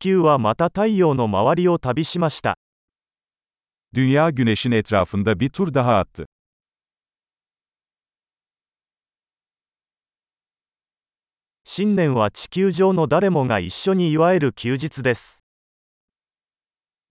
[0.00, 2.56] 球はまた太陽の周りを旅しました。
[3.94, 6.26] Dünya güneşin etrafında bir tur daha attı.
[11.64, 15.44] 新年は地球上の誰もが一緒に祝える休日です。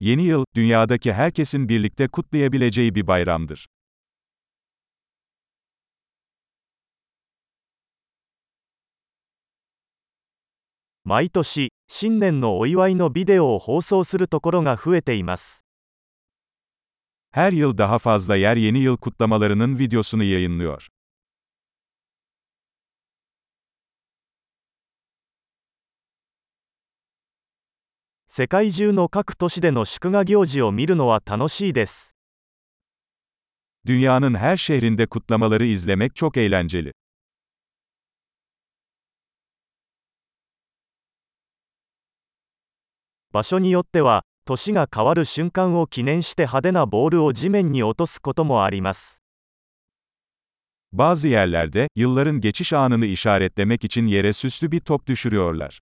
[0.00, 3.66] Yeni yıl, dünyadaki herkesin birlikte kutlayabileceği bir bayramdır.
[11.08, 15.64] 毎年、新年のお祝いのビデオを放送するところが増えています。
[17.32, 20.88] Her yıl daha fazla yer yeni yıl kutlamalarının videosunu yayınlıyor.
[28.26, 32.14] 世界中の各都市での祝賀行事を見るのは楽しいです。
[33.86, 36.92] Dünyanın her şehrinde kutlamaları izlemek çok eğlenceli.
[43.30, 49.22] 場所によっては、年が変わる瞬間を記念して派手なボールを地面に落とすこともあります。
[50.92, 55.80] Bazı yerlerde, yılların geçiş anını işaretlemek için yere süslü bir top düşürüyorlar.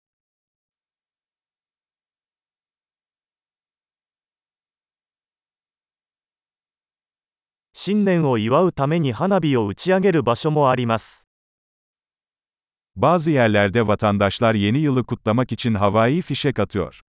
[7.72, 11.28] 新年を祝うために花火を打ち上げる場所もあります。
[12.96, 17.05] Bazı yerlerde vatandaşlar yeni yılı kutlamak için havai fişek atıyor.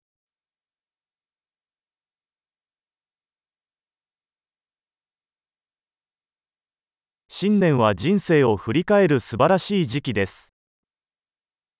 [7.37, 10.55] 新年は人生を振り返る素晴らしい時期です。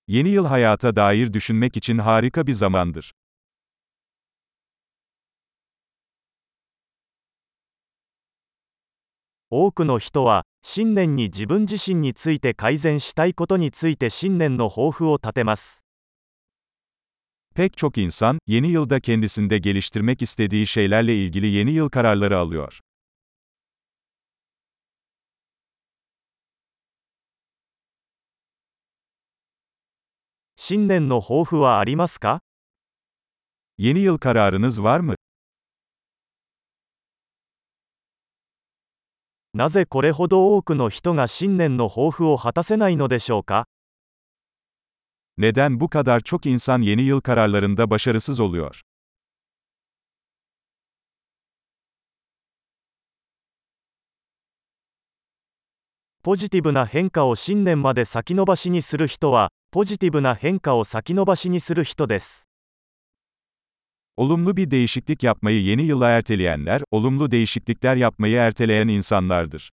[0.05, 3.11] Yeni yıl hayata dair düşünmek için harika bir zamandır.
[9.49, 15.85] 多くの人は、新年に自分自身について改善したいことについて新年の抱負を立てます。
[17.55, 22.81] Pek çok insan, yeni yılda kendisinde geliştirmek istediği şeylerle ilgili yeni yıl kararları alıyor.
[30.67, 32.39] 新年の抱負はありますか
[33.77, 35.15] Yeni yıl kararınız var mı?
[39.53, 43.67] なぜこれほど多くの人が新年の抱負を果たせないのでしょうか
[45.37, 48.81] Neden bu kadar çok insan yeni yıl kararlarında başarısız oluyor?
[56.23, 62.49] ポジティブな変化を新年まで先延ばしにする人は、ポジティブな変化を先延ばしにする人です。
[64.15, 69.69] Olumlu bir değişiklik yapmayı yeni yıla erteleyenler, olumlu değişiklikler yapmayı erteleyen insanlardır.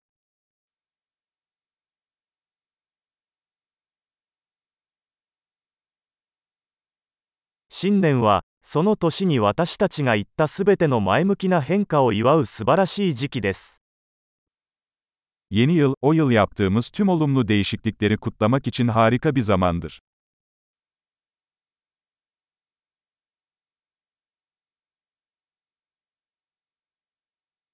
[7.68, 13.82] 新年は、その年に私たちが言ったすべての前向きな変化を祝う素晴らしい時期です。
[15.49, 19.99] Yeni yıl, o yıl yaptığımız tüm olumlu değişiklikleri kutlamak için harika bir zamandır.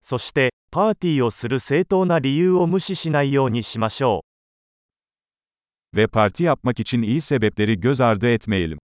[0.02, 4.24] そして、パーティーをする正当な理由を無視しないようにしましょ
[5.94, 5.98] う。
[5.98, 8.80] Ve parti yapmak için iyi sebepleri göz ardı etmeyelim.